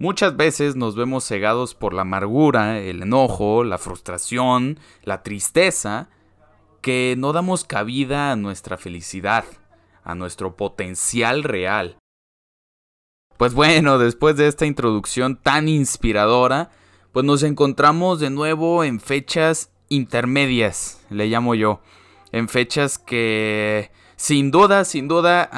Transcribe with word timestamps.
Muchas 0.00 0.34
veces 0.34 0.76
nos 0.76 0.96
vemos 0.96 1.28
cegados 1.28 1.74
por 1.74 1.92
la 1.92 2.02
amargura, 2.02 2.78
el 2.80 3.02
enojo, 3.02 3.64
la 3.64 3.76
frustración, 3.76 4.80
la 5.02 5.22
tristeza, 5.22 6.08
que 6.80 7.16
no 7.18 7.34
damos 7.34 7.64
cabida 7.64 8.32
a 8.32 8.36
nuestra 8.36 8.78
felicidad, 8.78 9.44
a 10.02 10.14
nuestro 10.14 10.56
potencial 10.56 11.42
real. 11.42 11.98
Pues 13.36 13.52
bueno, 13.52 13.98
después 13.98 14.38
de 14.38 14.48
esta 14.48 14.64
introducción 14.64 15.36
tan 15.36 15.68
inspiradora, 15.68 16.70
pues 17.12 17.26
nos 17.26 17.42
encontramos 17.42 18.20
de 18.20 18.30
nuevo 18.30 18.84
en 18.84 19.00
fechas 19.00 19.70
intermedias, 19.90 21.04
le 21.10 21.26
llamo 21.26 21.54
yo, 21.54 21.82
en 22.32 22.48
fechas 22.48 22.96
que 22.96 23.90
sin 24.16 24.50
duda, 24.50 24.86
sin 24.86 25.08
duda 25.08 25.50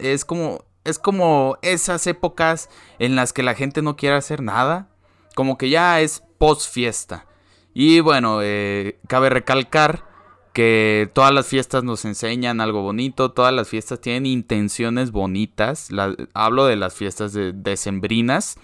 es 0.00 0.24
como 0.24 0.64
es 0.84 0.98
como 0.98 1.58
esas 1.62 2.06
épocas 2.06 2.68
en 2.98 3.16
las 3.16 3.32
que 3.32 3.42
la 3.42 3.54
gente 3.54 3.82
no 3.82 3.96
quiere 3.96 4.16
hacer 4.16 4.42
nada, 4.42 4.88
como 5.34 5.58
que 5.58 5.70
ya 5.70 6.00
es 6.00 6.22
post 6.38 6.72
fiesta. 6.72 7.26
Y 7.72 8.00
bueno, 8.00 8.40
eh, 8.42 8.98
cabe 9.08 9.30
recalcar 9.30 10.04
que 10.52 11.10
todas 11.12 11.34
las 11.34 11.48
fiestas 11.48 11.82
nos 11.82 12.04
enseñan 12.04 12.60
algo 12.60 12.82
bonito, 12.82 13.32
todas 13.32 13.52
las 13.52 13.68
fiestas 13.68 14.00
tienen 14.00 14.26
intenciones 14.26 15.10
bonitas. 15.10 15.88
hablo 16.32 16.66
de 16.66 16.76
las 16.76 16.94
fiestas 16.94 17.32
de, 17.32 17.52
decembrinas. 17.52 18.56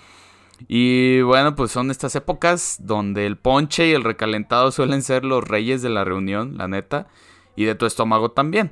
Y 0.69 1.23
bueno, 1.23 1.57
pues 1.57 1.73
son 1.73 1.91
estas 1.91 2.15
épocas 2.15 2.77
donde 2.81 3.27
el 3.27 3.37
ponche 3.37 3.89
y 3.89 3.93
el 3.93 4.05
recalentado 4.05 4.71
suelen 4.71 5.03
ser 5.03 5.25
los 5.25 5.43
reyes 5.43 5.83
de 5.83 5.89
la 5.89 6.05
reunión, 6.05 6.57
la 6.59 6.69
neta, 6.69 7.09
y 7.57 7.65
de 7.65 7.75
tu 7.75 7.87
estómago 7.87 8.31
también. 8.31 8.71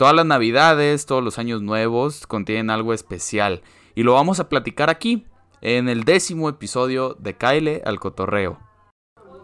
Todas 0.00 0.14
las 0.14 0.24
navidades, 0.24 1.04
todos 1.04 1.22
los 1.22 1.38
años 1.38 1.60
nuevos 1.60 2.26
contienen 2.26 2.70
algo 2.70 2.94
especial 2.94 3.60
y 3.94 4.02
lo 4.02 4.14
vamos 4.14 4.40
a 4.40 4.48
platicar 4.48 4.88
aquí 4.88 5.26
en 5.60 5.90
el 5.90 6.04
décimo 6.04 6.48
episodio 6.48 7.18
de 7.20 7.36
Kyle 7.36 7.82
al 7.84 8.00
Cotorreo. 8.00 8.58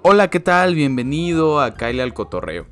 Hola, 0.00 0.30
¿qué 0.30 0.40
tal? 0.40 0.74
Bienvenido 0.74 1.60
a 1.60 1.74
Kyle 1.74 2.00
al 2.00 2.14
Cotorreo. 2.14 2.68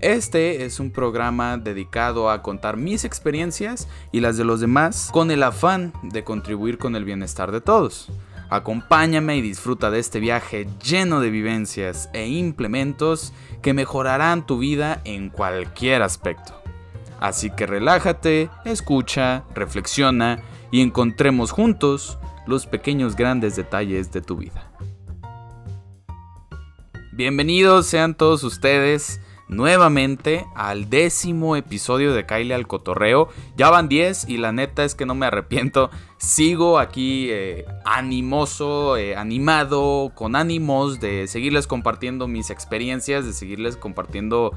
Este 0.00 0.66
es 0.66 0.78
un 0.78 0.90
programa 0.90 1.56
dedicado 1.56 2.28
a 2.28 2.42
contar 2.42 2.76
mis 2.76 3.02
experiencias 3.06 3.88
y 4.12 4.20
las 4.20 4.36
de 4.36 4.44
los 4.44 4.60
demás 4.60 5.08
con 5.10 5.30
el 5.30 5.42
afán 5.42 5.94
de 6.02 6.24
contribuir 6.24 6.76
con 6.76 6.96
el 6.96 7.06
bienestar 7.06 7.50
de 7.50 7.62
todos. 7.62 8.10
Acompáñame 8.50 9.38
y 9.38 9.40
disfruta 9.40 9.90
de 9.90 10.00
este 10.00 10.20
viaje 10.20 10.68
lleno 10.84 11.20
de 11.20 11.30
vivencias 11.30 12.10
e 12.12 12.26
implementos 12.26 13.32
que 13.62 13.72
mejorarán 13.72 14.44
tu 14.44 14.58
vida 14.58 15.00
en 15.06 15.30
cualquier 15.30 16.02
aspecto. 16.02 16.61
Así 17.22 17.50
que 17.50 17.66
relájate, 17.66 18.50
escucha, 18.64 19.44
reflexiona 19.54 20.42
y 20.72 20.80
encontremos 20.80 21.52
juntos 21.52 22.18
los 22.48 22.66
pequeños 22.66 23.14
grandes 23.14 23.54
detalles 23.54 24.10
de 24.10 24.22
tu 24.22 24.38
vida. 24.38 24.72
Bienvenidos 27.12 27.86
sean 27.86 28.16
todos 28.16 28.42
ustedes 28.42 29.20
nuevamente 29.46 30.44
al 30.56 30.90
décimo 30.90 31.54
episodio 31.54 32.12
de 32.12 32.26
Kyle 32.26 32.50
al 32.50 32.66
Cotorreo. 32.66 33.28
Ya 33.56 33.70
van 33.70 33.88
10 33.88 34.28
y 34.28 34.38
la 34.38 34.50
neta 34.50 34.82
es 34.82 34.96
que 34.96 35.06
no 35.06 35.14
me 35.14 35.26
arrepiento. 35.26 35.90
Sigo 36.16 36.80
aquí 36.80 37.28
eh, 37.30 37.66
animoso, 37.84 38.96
eh, 38.96 39.14
animado, 39.14 40.10
con 40.16 40.34
ánimos 40.34 40.98
de 40.98 41.28
seguirles 41.28 41.68
compartiendo 41.68 42.26
mis 42.26 42.50
experiencias, 42.50 43.24
de 43.24 43.32
seguirles 43.32 43.76
compartiendo 43.76 44.50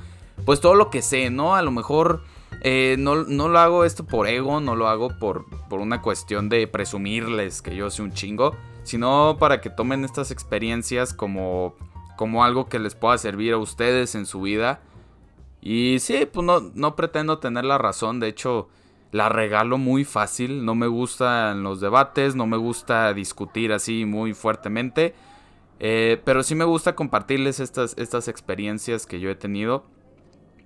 pues 0.45 0.61
todo 0.61 0.73
lo 0.73 0.89
que 0.89 1.03
sé, 1.03 1.29
¿no? 1.29 1.55
A 1.55 1.61
lo 1.61 1.69
mejor 1.69 2.23
eh, 2.67 2.95
no, 2.97 3.16
lo 3.16 3.59
hago 3.59 3.85
esto 3.85 4.08
por 4.08 4.27
ego, 4.27 4.59
no 4.59 4.75
lo 4.75 4.88
hago 4.88 5.09
por, 5.19 5.45
por 5.69 5.81
una 5.81 6.02
cuestión 6.02 6.49
de 6.49 6.66
presumirles 6.66 7.61
que 7.61 7.75
yo 7.75 7.91
soy 7.91 8.05
un 8.05 8.13
chingo, 8.13 8.55
sino 8.81 9.38
para 9.39 9.61
que 9.61 9.69
tomen 9.69 10.03
estas 10.03 10.31
experiencias 10.31 11.13
como, 11.13 11.75
como 12.17 12.44
algo 12.44 12.66
que 12.67 12.80
les 12.80 12.95
pueda 12.95 13.19
servir 13.19 13.53
a 13.53 13.59
ustedes 13.59 14.16
en 14.16 14.25
su 14.25 14.41
vida. 14.41 14.81
Y 15.61 15.97
sí, 16.00 16.25
pues 16.25 16.44
no, 16.44 16.72
no 16.73 16.95
pretendo 16.95 17.38
tener 17.38 17.66
la 17.66 17.78
razón, 17.78 18.19
de 18.19 18.29
hecho 18.29 18.67
la 19.11 19.29
regalo 19.29 19.78
muy 19.78 20.03
fácil, 20.03 20.66
no 20.66 20.73
me 20.73 20.88
gustan 20.88 21.61
los 21.61 21.81
debates, 21.81 22.35
no 22.35 22.47
me 22.47 22.57
gusta 22.57 23.13
discutir 23.13 23.73
así 23.73 24.06
muy 24.06 24.34
fuertemente, 24.34 25.13
eh, 25.79 26.19
pero 26.25 26.41
sí 26.41 26.56
me 26.56 26.66
gusta 26.66 26.95
compartirles 26.95 27.59
estas, 27.59 27.94
estas 28.00 28.28
experiencias 28.28 29.06
que 29.06 29.19
yo 29.19 29.29
he 29.29 29.35
tenido 29.35 29.85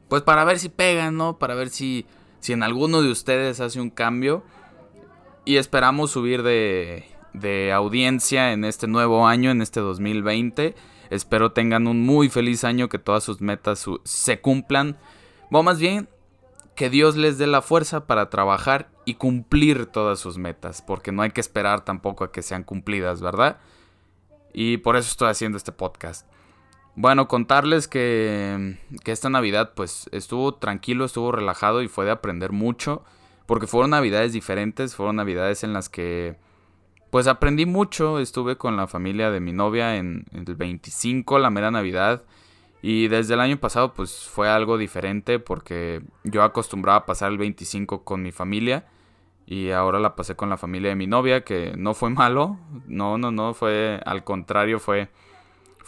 pues 0.09 0.23
para 0.23 0.43
ver 0.43 0.59
si 0.59 0.69
pegan, 0.69 1.15
¿no? 1.15 1.37
Para 1.37 1.55
ver 1.55 1.69
si, 1.69 2.05
si 2.39 2.51
en 2.53 2.63
alguno 2.63 3.01
de 3.01 3.11
ustedes 3.11 3.61
hace 3.61 3.79
un 3.79 3.91
cambio. 3.91 4.43
Y 5.45 5.57
esperamos 5.57 6.11
subir 6.11 6.43
de, 6.43 7.05
de 7.33 7.71
audiencia 7.71 8.51
en 8.51 8.65
este 8.65 8.87
nuevo 8.87 9.27
año, 9.27 9.51
en 9.51 9.61
este 9.61 9.79
2020. 9.79 10.75
Espero 11.09 11.51
tengan 11.51 11.87
un 11.87 12.05
muy 12.05 12.29
feliz 12.29 12.63
año, 12.63 12.89
que 12.89 12.99
todas 12.99 13.23
sus 13.23 13.39
metas 13.39 13.85
se 14.03 14.41
cumplan. 14.41 14.97
O 15.51 15.63
más 15.63 15.79
bien, 15.79 16.09
que 16.75 16.89
Dios 16.89 17.15
les 17.15 17.37
dé 17.37 17.47
la 17.47 17.61
fuerza 17.61 18.07
para 18.07 18.29
trabajar 18.29 18.89
y 19.05 19.15
cumplir 19.15 19.85
todas 19.85 20.19
sus 20.19 20.37
metas. 20.37 20.81
Porque 20.81 21.11
no 21.11 21.21
hay 21.21 21.31
que 21.31 21.41
esperar 21.41 21.85
tampoco 21.85 22.23
a 22.23 22.31
que 22.31 22.41
sean 22.41 22.63
cumplidas, 22.63 23.21
¿verdad? 23.21 23.57
Y 24.53 24.77
por 24.77 24.95
eso 24.95 25.09
estoy 25.09 25.29
haciendo 25.29 25.57
este 25.57 25.71
podcast. 25.71 26.27
Bueno, 27.01 27.29
contarles 27.29 27.87
que, 27.87 28.77
que 29.05 29.13
esta 29.13 29.29
Navidad 29.29 29.71
pues 29.73 30.09
estuvo 30.11 30.55
tranquilo, 30.55 31.05
estuvo 31.05 31.31
relajado 31.31 31.81
y 31.81 31.87
fue 31.87 32.03
de 32.03 32.11
aprender 32.11 32.51
mucho. 32.51 33.05
Porque 33.45 33.67
fueron 33.67 33.91
Navidades 33.91 34.33
diferentes, 34.33 34.97
fueron 34.97 35.15
Navidades 35.15 35.63
en 35.63 35.71
las 35.71 35.87
que 35.87 36.35
pues 37.09 37.27
aprendí 37.27 37.65
mucho. 37.65 38.19
Estuve 38.19 38.57
con 38.57 38.75
la 38.75 38.85
familia 38.85 39.31
de 39.31 39.39
mi 39.39 39.53
novia 39.53 39.95
en, 39.95 40.25
el 40.33 40.55
25, 40.55 41.39
la 41.39 41.49
mera 41.49 41.71
Navidad. 41.71 42.25
Y 42.81 43.07
desde 43.07 43.35
el 43.35 43.39
año 43.39 43.55
pasado 43.61 43.93
pues 43.93 44.27
fue 44.27 44.49
algo 44.49 44.77
diferente 44.77 45.39
porque 45.39 46.01
yo 46.25 46.43
acostumbraba 46.43 46.97
a 46.97 47.05
pasar 47.05 47.31
el 47.31 47.37
25 47.37 48.03
con 48.03 48.23
mi 48.23 48.33
familia. 48.33 48.87
Y 49.45 49.71
ahora 49.71 50.01
la 50.01 50.17
pasé 50.17 50.35
con 50.35 50.49
la 50.49 50.57
familia 50.57 50.89
de 50.89 50.95
mi 50.97 51.07
novia, 51.07 51.45
que 51.45 51.71
no 51.77 51.93
fue 51.93 52.09
malo. 52.09 52.59
No, 52.87 53.17
no, 53.17 53.31
no, 53.31 53.53
fue 53.53 54.01
al 54.05 54.25
contrario, 54.25 54.81
fue 54.81 55.07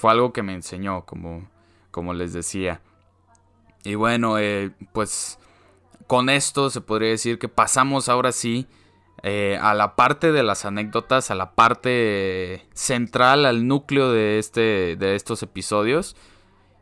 fue 0.02 0.12
algo 0.12 0.34
que 0.34 0.42
me 0.42 0.56
enseñó, 0.56 1.06
como, 1.06 1.48
como 1.92 2.16
les 2.16 2.34
decía. 2.34 2.82
Y 3.84 3.94
bueno, 3.94 4.40
eh, 4.40 4.72
pues 4.94 5.38
con 6.08 6.32
esto 6.32 6.72
se 6.72 6.82
podría 6.82 7.10
decir 7.10 7.38
que 7.38 7.48
pasamos 7.48 8.10
ahora 8.10 8.32
sí 8.32 8.66
eh, 9.22 9.60
a 9.62 9.76
la 9.76 9.96
parte 9.96 10.32
de 10.32 10.42
las 10.42 10.66
anécdotas, 10.66 11.30
a 11.30 11.36
la 11.36 11.52
parte 11.52 12.66
central, 12.74 13.46
al 13.46 13.68
núcleo 13.68 14.12
de, 14.12 14.40
este, 14.40 14.96
de 14.96 15.14
estos 15.16 15.44
episodios. 15.44 16.16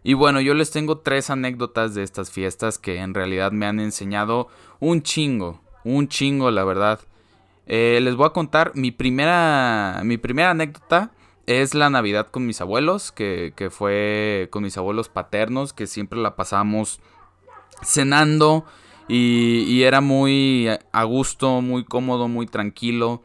Y 0.02 0.14
bueno, 0.14 0.40
yo 0.40 0.54
les 0.54 0.72
tengo 0.72 1.00
tres 1.00 1.30
anécdotas 1.30 1.96
de 1.96 2.04
estas 2.04 2.32
fiestas 2.32 2.78
que 2.78 3.00
en 3.00 3.14
realidad 3.14 3.52
me 3.52 3.66
han 3.66 3.82
enseñado 3.82 4.48
un 4.80 5.02
chingo, 5.02 5.60
un 5.84 6.08
chingo, 6.08 6.52
la 6.52 6.64
verdad. 6.64 7.02
Eh, 7.68 8.00
les 8.02 8.16
voy 8.16 8.28
a 8.28 8.30
contar 8.30 8.72
mi 8.76 8.92
primera, 8.92 10.04
mi 10.06 10.18
primera 10.18 10.52
anécdota 10.52 11.12
es 11.50 11.74
la 11.74 11.90
Navidad 11.90 12.28
con 12.28 12.46
mis 12.46 12.62
abuelos, 12.62 13.12
que, 13.12 13.70
fue 13.72 14.50
con 14.52 14.62
mis 14.62 14.78
abuelos 14.78 15.10
paternos, 15.10 15.74
que 15.74 15.88
siempre 15.88 16.20
la 16.20 16.36
pasamos 16.36 17.02
cenando 17.82 18.66
y, 19.08 19.82
era 19.82 20.00
muy 20.00 20.70
a 20.92 21.04
gusto, 21.06 21.62
muy 21.62 21.86
cómodo, 21.86 22.28
muy 22.28 22.46
tranquilo. 22.46 23.24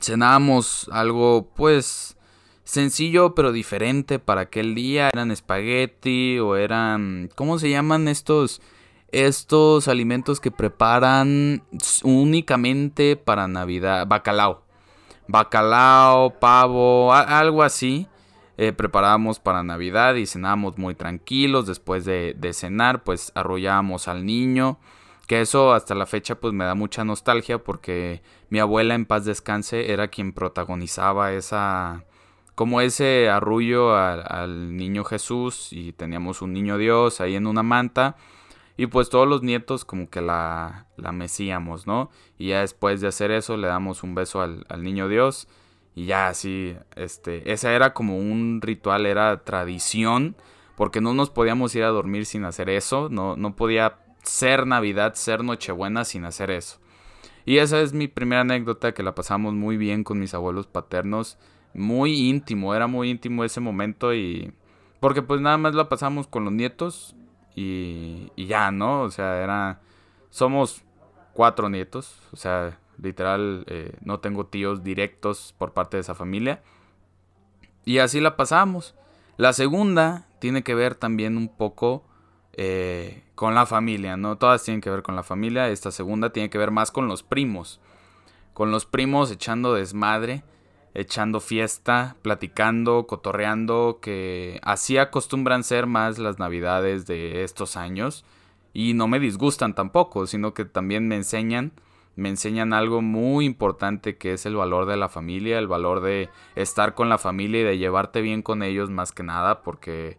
Cenábamos 0.00 0.90
algo 0.90 1.48
pues 1.54 2.16
sencillo 2.64 3.36
pero 3.36 3.52
diferente 3.52 4.18
para 4.18 4.40
aquel 4.40 4.74
día. 4.74 5.10
Eran 5.12 5.30
espagueti 5.30 6.40
o 6.40 6.56
eran... 6.56 7.30
¿Cómo 7.36 7.60
se 7.60 7.70
llaman 7.70 8.08
estos? 8.08 8.60
Estos 9.12 9.86
alimentos 9.86 10.40
que 10.40 10.50
preparan 10.50 11.62
únicamente 12.02 13.14
para 13.14 13.46
Navidad. 13.46 14.04
Bacalao 14.08 14.65
bacalao, 15.28 16.38
pavo, 16.38 17.12
algo 17.12 17.62
así. 17.62 18.08
Eh, 18.58 18.72
preparábamos 18.72 19.38
para 19.38 19.62
Navidad 19.62 20.14
y 20.14 20.26
cenábamos 20.26 20.78
muy 20.78 20.94
tranquilos. 20.94 21.66
Después 21.66 22.04
de, 22.04 22.50
cenar, 22.52 23.04
pues 23.04 23.32
arrollábamos 23.34 24.08
al 24.08 24.24
niño. 24.24 24.78
Que 25.26 25.40
eso 25.40 25.72
hasta 25.72 25.94
la 25.94 26.06
fecha 26.06 26.36
pues 26.36 26.54
me 26.54 26.64
da 26.64 26.74
mucha 26.74 27.04
nostalgia 27.04 27.58
porque 27.58 28.22
mi 28.48 28.60
abuela 28.60 28.94
en 28.94 29.06
paz 29.06 29.24
descanse 29.24 29.92
era 29.92 30.08
quien 30.08 30.32
protagonizaba 30.32 31.32
esa... 31.32 32.04
como 32.54 32.80
ese 32.80 33.28
arrullo 33.28 33.96
al 33.96 34.76
niño 34.76 35.02
Jesús 35.02 35.72
y 35.72 35.92
teníamos 35.92 36.42
un 36.42 36.52
niño 36.52 36.78
Dios 36.78 37.20
ahí 37.20 37.34
en 37.34 37.48
una 37.48 37.64
manta 37.64 38.16
y 38.76 38.86
pues 38.86 39.08
todos 39.08 39.26
los 39.26 39.42
nietos 39.42 39.84
como 39.84 40.10
que 40.10 40.20
la, 40.20 40.86
la 40.96 41.12
mesíamos, 41.12 41.86
¿no? 41.86 42.10
Y 42.38 42.48
ya 42.48 42.60
después 42.60 43.00
de 43.00 43.08
hacer 43.08 43.30
eso 43.30 43.56
le 43.56 43.68
damos 43.68 44.02
un 44.02 44.14
beso 44.14 44.42
al, 44.42 44.64
niño 44.78 45.08
Dios. 45.08 45.48
Y 45.94 46.04
ya 46.06 46.28
así, 46.28 46.76
este, 46.94 47.50
esa 47.52 47.72
era 47.72 47.94
como 47.94 48.18
un 48.18 48.60
ritual, 48.60 49.06
era 49.06 49.44
tradición, 49.44 50.36
porque 50.76 51.00
no 51.00 51.14
nos 51.14 51.30
podíamos 51.30 51.74
ir 51.74 51.84
a 51.84 51.88
dormir 51.88 52.26
sin 52.26 52.44
hacer 52.44 52.68
eso, 52.68 53.08
no, 53.10 53.34
no 53.34 53.56
podía 53.56 54.00
ser 54.22 54.66
Navidad, 54.66 55.14
ser 55.14 55.42
Nochebuena 55.42 56.04
sin 56.04 56.26
hacer 56.26 56.50
eso. 56.50 56.78
Y 57.46 57.58
esa 57.58 57.80
es 57.80 57.94
mi 57.94 58.08
primera 58.08 58.42
anécdota 58.42 58.92
que 58.92 59.02
la 59.02 59.14
pasamos 59.14 59.54
muy 59.54 59.78
bien 59.78 60.04
con 60.04 60.18
mis 60.18 60.34
abuelos 60.34 60.66
paternos. 60.66 61.38
Muy 61.72 62.28
íntimo, 62.28 62.74
era 62.74 62.88
muy 62.88 63.08
íntimo 63.08 63.44
ese 63.44 63.60
momento 63.60 64.12
y... 64.12 64.52
Porque 65.00 65.22
pues 65.22 65.40
nada 65.40 65.56
más 65.56 65.74
la 65.74 65.88
pasamos 65.88 66.26
con 66.26 66.44
los 66.44 66.52
nietos 66.52 67.14
y, 67.56 68.30
y 68.36 68.46
ya, 68.46 68.70
¿no? 68.70 69.02
O 69.02 69.10
sea, 69.10 69.42
era... 69.42 69.80
Somos 70.30 70.84
cuatro 71.32 71.68
nietos, 71.68 72.20
o 72.32 72.36
sea, 72.36 72.78
literal, 73.02 73.64
eh, 73.68 73.96
no 74.02 74.20
tengo 74.20 74.46
tíos 74.46 74.84
directos 74.84 75.54
por 75.58 75.72
parte 75.72 75.96
de 75.96 76.02
esa 76.02 76.14
familia. 76.14 76.62
Y 77.84 77.98
así 77.98 78.20
la 78.20 78.36
pasamos. 78.36 78.94
La 79.36 79.52
segunda 79.52 80.26
tiene 80.38 80.62
que 80.62 80.74
ver 80.74 80.94
también 80.94 81.36
un 81.36 81.48
poco 81.48 82.04
eh, 82.52 83.22
con 83.34 83.54
la 83.54 83.66
familia, 83.66 84.16
¿no? 84.16 84.36
Todas 84.36 84.64
tienen 84.64 84.80
que 84.80 84.90
ver 84.90 85.02
con 85.02 85.16
la 85.16 85.22
familia. 85.22 85.68
Esta 85.68 85.90
segunda 85.90 86.30
tiene 86.30 86.50
que 86.50 86.58
ver 86.58 86.70
más 86.70 86.90
con 86.90 87.08
los 87.08 87.22
primos. 87.22 87.80
Con 88.54 88.70
los 88.70 88.86
primos 88.86 89.30
echando 89.30 89.74
desmadre, 89.74 90.42
echando 90.96 91.40
fiesta, 91.40 92.16
platicando, 92.22 93.06
cotorreando, 93.06 93.98
que 94.00 94.58
así 94.62 94.96
acostumbran 94.96 95.62
ser 95.62 95.86
más 95.86 96.18
las 96.18 96.38
navidades 96.38 97.06
de 97.06 97.44
estos 97.44 97.76
años. 97.76 98.24
Y 98.72 98.94
no 98.94 99.06
me 99.06 99.20
disgustan 99.20 99.74
tampoco, 99.74 100.26
sino 100.26 100.54
que 100.54 100.64
también 100.64 101.06
me 101.06 101.16
enseñan 101.16 101.72
me 102.16 102.30
enseñan 102.30 102.72
algo 102.72 103.02
muy 103.02 103.44
importante 103.44 104.16
que 104.16 104.32
es 104.32 104.46
el 104.46 104.56
valor 104.56 104.86
de 104.86 104.96
la 104.96 105.10
familia, 105.10 105.58
el 105.58 105.68
valor 105.68 106.00
de 106.00 106.30
estar 106.54 106.94
con 106.94 107.10
la 107.10 107.18
familia 107.18 107.60
y 107.60 107.64
de 107.64 107.76
llevarte 107.76 108.22
bien 108.22 108.40
con 108.40 108.62
ellos 108.62 108.88
más 108.88 109.12
que 109.12 109.22
nada, 109.22 109.62
porque 109.62 110.16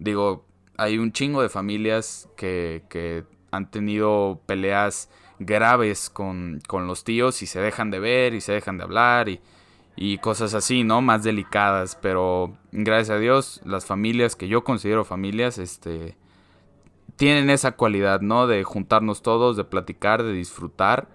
digo, 0.00 0.44
hay 0.76 0.98
un 0.98 1.12
chingo 1.12 1.40
de 1.40 1.48
familias 1.48 2.28
que, 2.36 2.82
que 2.88 3.22
han 3.52 3.70
tenido 3.70 4.40
peleas 4.46 5.08
graves 5.38 6.10
con, 6.10 6.60
con, 6.66 6.88
los 6.88 7.04
tíos 7.04 7.40
y 7.42 7.46
se 7.46 7.60
dejan 7.60 7.92
de 7.92 8.00
ver 8.00 8.34
y 8.34 8.40
se 8.40 8.52
dejan 8.52 8.78
de 8.78 8.82
hablar 8.82 9.28
y, 9.28 9.40
y 9.96 10.18
cosas 10.18 10.54
así, 10.54 10.84
¿no? 10.84 11.00
Más 11.02 11.22
delicadas, 11.22 11.98
pero 12.00 12.56
gracias 12.72 13.10
a 13.10 13.18
Dios 13.18 13.60
las 13.64 13.84
familias 13.84 14.36
que 14.36 14.48
yo 14.48 14.64
considero 14.64 15.04
familias, 15.04 15.58
este 15.58 16.16
tienen 17.16 17.50
esa 17.50 17.72
cualidad, 17.72 18.20
¿no? 18.20 18.46
De 18.46 18.64
juntarnos 18.64 19.22
todos, 19.22 19.56
de 19.56 19.64
platicar, 19.64 20.22
de 20.22 20.32
disfrutar 20.32 21.08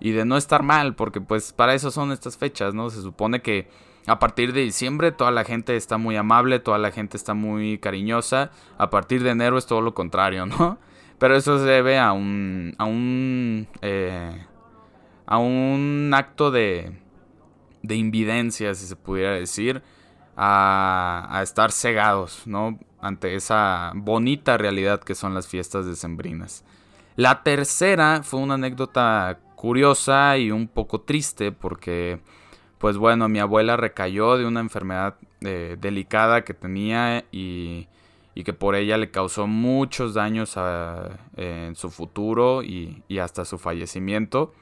y 0.00 0.12
de 0.12 0.24
no 0.24 0.36
estar 0.36 0.62
mal, 0.62 0.94
porque 0.94 1.20
pues 1.20 1.52
para 1.52 1.74
eso 1.74 1.90
son 1.90 2.12
estas 2.12 2.38
fechas, 2.38 2.74
¿no? 2.74 2.90
Se 2.90 3.02
supone 3.02 3.42
que 3.42 3.68
a 4.06 4.18
partir 4.18 4.52
de 4.52 4.60
diciembre 4.60 5.12
toda 5.12 5.30
la 5.30 5.44
gente 5.44 5.76
está 5.76 5.98
muy 5.98 6.16
amable, 6.16 6.60
toda 6.60 6.78
la 6.78 6.90
gente 6.92 7.16
está 7.16 7.34
muy 7.34 7.78
cariñosa, 7.78 8.50
a 8.78 8.90
partir 8.90 9.22
de 9.22 9.30
enero 9.30 9.58
es 9.58 9.66
todo 9.66 9.80
lo 9.80 9.94
contrario, 9.94 10.46
¿no? 10.46 10.78
Pero 11.18 11.36
eso 11.36 11.58
se 11.58 11.64
debe 11.64 11.98
a 11.98 12.12
un, 12.12 12.74
a 12.78 12.84
un, 12.84 13.68
eh, 13.82 14.46
a 15.26 15.38
un 15.38 16.10
acto 16.14 16.50
de, 16.50 16.92
de 17.84 17.96
invidencia, 17.96 18.74
si 18.74 18.86
se 18.86 18.96
pudiera 18.96 19.32
decir, 19.32 19.82
a, 20.36 21.28
a 21.30 21.42
estar 21.42 21.70
cegados, 21.70 22.42
¿no? 22.46 22.78
ante 23.04 23.34
esa 23.34 23.92
bonita 23.94 24.56
realidad 24.56 25.00
que 25.00 25.14
son 25.14 25.34
las 25.34 25.46
fiestas 25.46 25.84
decembrinas. 25.84 26.64
La 27.16 27.42
tercera 27.42 28.22
fue 28.22 28.40
una 28.40 28.54
anécdota 28.54 29.38
curiosa 29.56 30.38
y 30.38 30.50
un 30.50 30.68
poco 30.68 31.02
triste 31.02 31.52
porque, 31.52 32.20
pues 32.78 32.96
bueno, 32.96 33.28
mi 33.28 33.40
abuela 33.40 33.76
recayó 33.76 34.38
de 34.38 34.46
una 34.46 34.60
enfermedad 34.60 35.16
eh, 35.42 35.76
delicada 35.78 36.44
que 36.44 36.54
tenía 36.54 37.26
y, 37.30 37.88
y, 38.34 38.42
que 38.42 38.54
por 38.54 38.74
ella 38.74 38.96
le 38.96 39.10
causó 39.10 39.46
muchos 39.46 40.14
daños 40.14 40.58
en 41.36 41.76
su 41.76 41.90
futuro 41.90 42.62
y, 42.62 43.02
y 43.06 43.18
hasta 43.18 43.44
su 43.44 43.58
fallecimiento. 43.58 44.54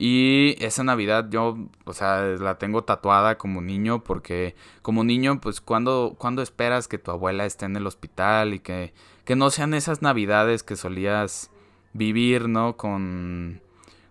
Y 0.00 0.54
esa 0.64 0.84
Navidad 0.84 1.26
yo, 1.28 1.58
o 1.84 1.92
sea, 1.92 2.22
la 2.22 2.56
tengo 2.56 2.84
tatuada 2.84 3.36
como 3.36 3.60
niño 3.60 4.04
porque 4.04 4.54
como 4.80 5.02
niño, 5.02 5.40
pues 5.40 5.60
cuando, 5.60 6.14
cuando 6.16 6.40
esperas 6.40 6.86
que 6.86 6.98
tu 6.98 7.10
abuela 7.10 7.44
esté 7.46 7.66
en 7.66 7.74
el 7.76 7.84
hospital 7.84 8.54
y 8.54 8.60
que, 8.60 8.94
que 9.24 9.34
no 9.34 9.50
sean 9.50 9.74
esas 9.74 10.00
Navidades 10.00 10.62
que 10.62 10.76
solías 10.76 11.50
vivir, 11.94 12.48
¿no? 12.48 12.76
Con, 12.76 13.60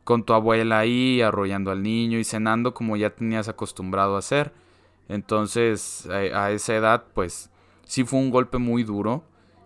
con 0.04 0.24
tu 0.26 0.34
abuela 0.34 0.80
ahí 0.80 1.22
arrollando 1.22 1.72
al 1.72 1.84
niño 1.84 2.20
y 2.20 2.26
cenando 2.26 2.74
como 2.74 2.98
ya 2.98 3.12
tenías 3.12 3.48
acostumbrado 3.48 4.18
a 4.18 4.20
hacer. 4.20 4.52
Entonces, 5.08 6.06
a, 6.10 6.52
esa 6.52 6.76
edad, 6.76 7.06
pues 7.14 7.50
sí 7.86 8.04
fue 8.04 8.20
un 8.20 8.30
golpe 8.30 8.58
muy 8.58 8.84
duro. 8.84 9.24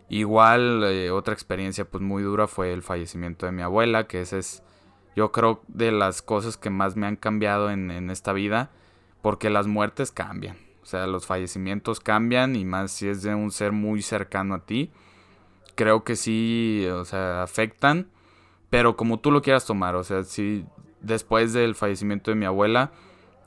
Igual, 0.08 0.84
eh, 0.84 1.10
otra 1.10 1.34
experiencia 1.34 1.86
pues 1.86 2.04
muy 2.04 2.22
dura 2.22 2.48
fue 2.48 2.74
el 2.74 2.84
fallecimiento 2.84 3.48
de 3.48 3.54
mi 3.54 3.64
abuela, 3.64 4.06
que 4.06 4.22
ese 4.22 4.38
es 4.38 4.62
yo 5.16 5.32
creo 5.32 5.62
de 5.68 5.92
las 5.92 6.22
cosas 6.22 6.58
que 6.58 6.70
más 6.70 6.96
me 6.96 7.08
han 7.08 7.16
cambiado 7.16 7.70
en, 7.70 8.10
esta 8.10 8.34
vida, 8.34 8.70
porque 9.22 9.50
las 9.50 9.68
muertes 9.68 10.12
cambian, 10.12 10.58
o 10.82 10.86
sea, 10.86 11.08
los 11.08 11.26
fallecimientos 11.26 12.00
cambian 12.00 12.56
y 12.56 12.66
más 12.66 12.92
si 12.92 13.08
es 13.08 13.22
de 13.22 13.36
un 13.36 13.52
ser 13.52 13.72
muy 13.72 14.02
cercano 14.02 14.56
a 14.56 14.66
ti, 14.66 14.92
creo 15.76 16.04
que 16.04 16.16
sí, 16.16 16.88
o 16.92 17.06
sea, 17.06 17.44
afectan, 17.44 18.08
pero 18.70 18.96
como 18.96 19.20
tú 19.20 19.32
lo 19.32 19.42
quieras 19.42 19.66
tomar, 19.66 19.96
o 19.96 20.04
sea, 20.04 20.24
sí, 20.24 20.66
después 21.02 21.54
del 21.54 21.76
fallecimiento 21.76 22.32
de 22.32 22.36
mi 22.36 22.46
abuela, 22.46 22.92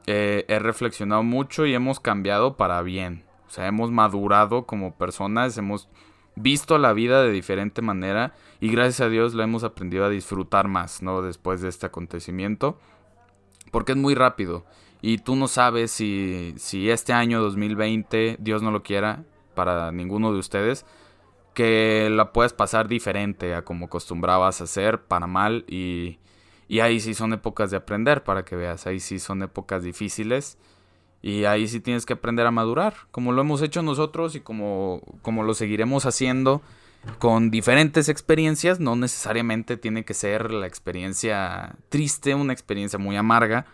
eh, 0.07 0.45
he 0.49 0.59
reflexionado 0.59 1.23
mucho 1.23 1.65
y 1.67 1.75
hemos 1.75 1.99
cambiado 1.99 2.57
para 2.57 2.83
bien, 2.83 3.25
o 3.47 3.51
sea, 3.51 3.67
hemos 3.67 3.91
madurado 3.91 4.67
como 4.67 4.95
personas, 4.95 5.57
hemos 5.57 5.89
visto 6.37 6.79
la 6.79 6.93
vida 6.93 7.23
de 7.23 7.31
diferente 7.31 7.83
manera 7.83 8.35
y 8.61 8.69
gracias 8.69 9.03
a 9.03 9.09
Dios 9.09 9.35
la 9.35 9.45
hemos 9.45 9.65
aprendido 9.65 10.05
a 10.05 10.11
disfrutar 10.11 10.69
más, 10.69 11.03
¿no? 11.03 11.23
Después 11.23 11.61
de 11.61 11.69
este 11.69 11.87
acontecimiento, 11.87 12.79
porque 13.71 13.93
es 13.93 13.99
muy 13.99 14.15
rápido 14.15 14.65
y 15.01 15.19
tú 15.19 15.37
no 15.37 15.49
sabes 15.49 15.91
si, 15.91 16.55
si 16.57 16.91
este 16.91 17.13
año 17.13 17.43
2020, 17.43 18.39
Dios 18.41 18.63
no 18.63 18.71
lo 18.71 18.83
quiera, 18.83 19.25
para 19.55 19.93
ninguno 19.93 20.33
de 20.33 20.39
ustedes, 20.39 20.87
que 21.53 22.09
la 22.11 22.33
puedes 22.33 22.53
pasar 22.53 22.89
diferente 22.89 23.55
a 23.55 23.63
como 23.63 23.87
acostumbrabas 23.87 24.61
a 24.61 24.65
hacer, 24.65 25.03
para 25.03 25.27
mal, 25.27 25.65
y, 25.69 26.19
y 26.69 26.81
ahí 26.81 27.01
sí 27.01 27.13
son 27.13 27.35
épocas 27.35 27.71
de 27.71 27.77
aprender, 27.77 28.25
para 28.25 28.45
que 28.45 28.57
veas, 28.57 28.87
ahí 28.87 28.99
sí 28.99 29.19
son 29.19 29.43
épocas 29.43 29.85
difíciles 29.85 30.59
y 31.27 31.47
ahí 31.47 31.67
sí 31.69 31.81
tienes 31.81 32.05
que 32.05 32.13
aprender 32.13 32.47
a 32.47 32.51
madurar, 32.51 32.93
como 33.11 33.33
lo 33.33 33.41
hemos 33.41 33.63
hecho 33.63 33.81
nosotros 33.81 34.35
y 34.35 34.41
como, 34.41 35.01
como 35.23 35.43
lo 35.43 35.55
seguiremos 35.55 36.05
haciendo 36.05 36.61
con 37.19 37.51
diferentes 37.51 38.11
experiencias. 38.11 38.79
No 38.79 38.95
necesariamente 38.95 39.79
tiene 39.79 40.05
que 40.05 40.13
ser 40.13 40.51
la 40.51 40.67
experiencia 40.67 41.77
triste, 41.89 42.35
una 42.35 42.53
experiencia 42.53 42.99
muy 42.99 43.17
amarga. 43.17 43.65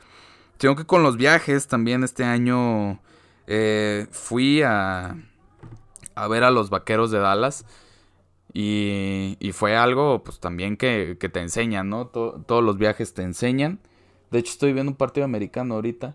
Sino 0.60 0.76
que 0.76 0.86
con 0.86 1.02
los 1.02 1.16
viajes 1.16 1.66
también 1.66 2.04
este 2.04 2.22
año 2.22 3.00
eh, 3.48 4.06
fui 4.12 4.62
a, 4.62 5.16
a 6.14 6.28
ver 6.28 6.44
a 6.44 6.52
los 6.52 6.70
vaqueros 6.70 7.10
de 7.10 7.18
Dallas. 7.18 7.66
Y, 8.52 9.36
y 9.40 9.50
fue 9.50 9.76
algo 9.76 10.22
pues 10.22 10.38
también 10.38 10.76
que, 10.76 11.16
que 11.18 11.28
te 11.28 11.40
enseñan, 11.40 11.88
¿no? 11.88 12.06
todos 12.06 12.62
los 12.62 12.78
viajes 12.78 13.12
te 13.12 13.22
enseñan. 13.22 13.80
De 14.30 14.38
hecho 14.38 14.52
estoy 14.52 14.72
viendo 14.72 14.92
un 14.92 14.96
partido 14.96 15.24
americano 15.24 15.74
ahorita. 15.74 16.14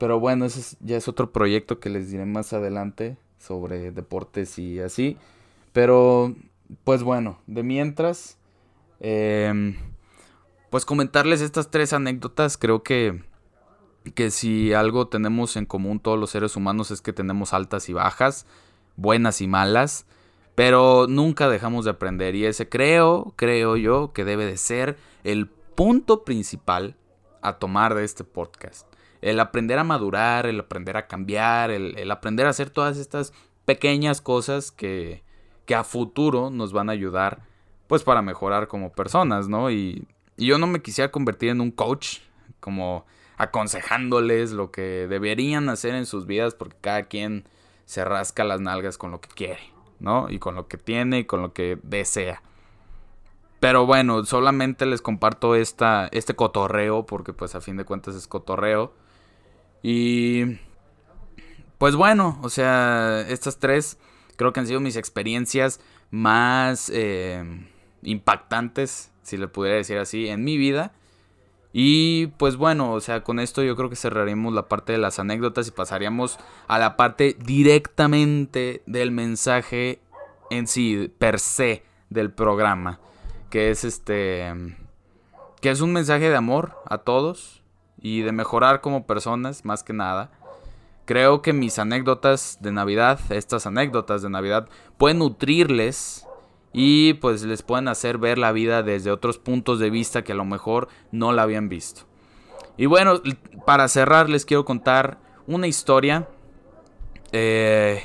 Pero 0.00 0.18
bueno, 0.18 0.46
ese 0.46 0.78
ya 0.80 0.96
es 0.96 1.08
otro 1.08 1.30
proyecto 1.30 1.78
que 1.78 1.90
les 1.90 2.10
diré 2.10 2.24
más 2.24 2.54
adelante 2.54 3.18
sobre 3.38 3.90
deportes 3.90 4.58
y 4.58 4.80
así. 4.80 5.18
Pero, 5.74 6.34
pues 6.84 7.02
bueno, 7.02 7.38
de 7.46 7.62
mientras, 7.62 8.38
em, 9.00 9.76
pues 10.70 10.86
comentarles 10.86 11.42
estas 11.42 11.70
tres 11.70 11.92
anécdotas. 11.92 12.56
Creo 12.56 12.82
que, 12.82 13.22
que 14.14 14.30
si 14.30 14.72
algo 14.72 15.08
tenemos 15.08 15.56
en 15.56 15.66
común 15.66 16.00
todos 16.00 16.18
los 16.18 16.30
seres 16.30 16.56
humanos 16.56 16.90
es 16.90 17.02
que 17.02 17.12
tenemos 17.12 17.52
altas 17.52 17.90
y 17.90 17.92
bajas, 17.92 18.46
buenas 18.96 19.42
y 19.42 19.48
malas. 19.48 20.06
Pero 20.54 21.08
nunca 21.10 21.50
dejamos 21.50 21.84
de 21.84 21.90
aprender 21.90 22.34
y 22.34 22.46
ese 22.46 22.70
creo, 22.70 23.34
creo 23.36 23.76
yo, 23.76 24.14
que 24.14 24.24
debe 24.24 24.46
de 24.46 24.56
ser 24.56 24.96
el 25.24 25.46
punto 25.46 26.24
principal 26.24 26.96
a 27.42 27.58
tomar 27.58 27.94
de 27.94 28.04
este 28.04 28.24
podcast 28.24 28.89
el 29.20 29.40
aprender 29.40 29.78
a 29.78 29.84
madurar, 29.84 30.46
el 30.46 30.60
aprender 30.60 30.96
a 30.96 31.06
cambiar, 31.06 31.70
el, 31.70 32.10
aprender 32.10 32.46
a 32.46 32.50
hacer 32.50 32.70
todas 32.70 32.96
estas 32.96 33.32
pequeñas 33.64 34.20
cosas 34.20 34.70
que, 34.70 35.22
que, 35.66 35.74
a 35.74 35.84
futuro 35.84 36.50
nos 36.50 36.72
van 36.72 36.88
a 36.88 36.92
ayudar 36.92 37.42
pues 37.86 38.02
para 38.02 38.22
mejorar 38.22 38.68
como 38.68 38.92
personas, 38.92 39.48
¿no? 39.48 39.70
Y, 39.70 40.06
y 40.36 40.46
yo 40.46 40.58
no 40.58 40.66
me 40.66 40.80
quisiera 40.80 41.10
convertir 41.10 41.50
en 41.50 41.60
un 41.60 41.70
coach, 41.70 42.18
como 42.60 43.04
aconsejándoles 43.36 44.52
lo 44.52 44.70
que 44.70 45.06
deberían 45.08 45.68
hacer 45.68 45.94
en 45.94 46.06
sus 46.06 46.26
vidas, 46.26 46.54
porque 46.54 46.76
cada 46.80 47.04
quien 47.04 47.44
se 47.84 48.04
rasca 48.04 48.44
las 48.44 48.60
nalgas 48.60 48.98
con 48.98 49.10
lo 49.10 49.20
que 49.20 49.28
quiere, 49.28 49.60
¿no? 49.98 50.30
Y 50.30 50.38
con 50.38 50.54
lo 50.54 50.68
que 50.68 50.76
tiene 50.76 51.20
y 51.20 51.24
con 51.24 51.42
lo 51.42 51.52
que 51.52 51.78
desea. 51.82 52.42
Pero 53.60 53.84
bueno, 53.84 54.24
solamente 54.24 54.86
les 54.86 55.02
comparto 55.02 55.54
esta, 55.54 56.08
este 56.12 56.34
cotorreo, 56.34 57.04
porque 57.04 57.34
pues 57.34 57.54
a 57.54 57.60
fin 57.60 57.76
de 57.76 57.84
cuentas 57.84 58.14
es 58.14 58.26
cotorreo. 58.26 58.92
Y 59.82 60.58
pues 61.78 61.96
bueno, 61.96 62.38
o 62.42 62.50
sea, 62.50 63.24
estas 63.28 63.58
tres 63.58 63.98
creo 64.36 64.52
que 64.52 64.60
han 64.60 64.66
sido 64.66 64.80
mis 64.80 64.96
experiencias 64.96 65.80
más 66.10 66.90
eh, 66.92 67.44
impactantes, 68.02 69.12
si 69.22 69.36
le 69.36 69.48
pudiera 69.48 69.76
decir 69.76 69.98
así, 69.98 70.28
en 70.28 70.44
mi 70.44 70.56
vida. 70.56 70.92
Y 71.72 72.28
pues 72.38 72.56
bueno, 72.56 72.92
o 72.92 73.00
sea, 73.00 73.22
con 73.22 73.38
esto 73.38 73.62
yo 73.62 73.76
creo 73.76 73.88
que 73.88 73.96
cerraríamos 73.96 74.52
la 74.52 74.68
parte 74.68 74.92
de 74.92 74.98
las 74.98 75.18
anécdotas 75.18 75.68
y 75.68 75.70
pasaríamos 75.70 76.38
a 76.66 76.78
la 76.78 76.96
parte 76.96 77.36
directamente 77.38 78.82
del 78.86 79.12
mensaje 79.12 80.00
en 80.50 80.66
sí, 80.66 81.12
per 81.18 81.38
se, 81.38 81.84
del 82.08 82.32
programa. 82.32 82.98
Que 83.50 83.70
es 83.70 83.84
este. 83.84 84.52
Que 85.60 85.70
es 85.70 85.80
un 85.80 85.92
mensaje 85.92 86.28
de 86.28 86.36
amor 86.36 86.76
a 86.86 86.98
todos 86.98 87.62
y 88.00 88.22
de 88.22 88.32
mejorar 88.32 88.80
como 88.80 89.06
personas, 89.06 89.64
más 89.64 89.82
que 89.82 89.92
nada. 89.92 90.30
Creo 91.04 91.42
que 91.42 91.52
mis 91.52 91.78
anécdotas 91.78 92.58
de 92.60 92.72
Navidad, 92.72 93.20
estas 93.30 93.66
anécdotas 93.66 94.22
de 94.22 94.30
Navidad, 94.30 94.68
pueden 94.96 95.18
nutrirles 95.18 96.26
y 96.72 97.14
pues 97.14 97.42
les 97.42 97.62
pueden 97.62 97.88
hacer 97.88 98.18
ver 98.18 98.38
la 98.38 98.52
vida 98.52 98.82
desde 98.82 99.10
otros 99.10 99.38
puntos 99.38 99.78
de 99.80 99.90
vista 99.90 100.22
que 100.22 100.32
a 100.32 100.36
lo 100.36 100.44
mejor 100.44 100.88
no 101.10 101.32
la 101.32 101.42
habían 101.42 101.68
visto. 101.68 102.02
Y 102.76 102.86
bueno, 102.86 103.20
para 103.66 103.88
cerrar 103.88 104.28
les 104.30 104.46
quiero 104.46 104.64
contar 104.64 105.18
una 105.46 105.66
historia 105.66 106.28
eh, 107.32 108.02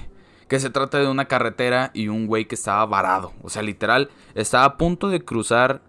que 0.47 0.59
se 0.59 0.69
trata 0.69 0.99
de 0.99 1.07
una 1.07 1.25
carretera 1.25 1.91
y 1.93 2.07
un 2.07 2.27
güey 2.27 2.45
que 2.45 2.55
estaba 2.55 2.85
varado. 2.85 3.33
O 3.41 3.49
sea, 3.49 3.61
literal, 3.61 4.09
estaba 4.33 4.65
a 4.65 4.77
punto 4.77 5.09
de 5.09 5.23
cruzar 5.23 5.81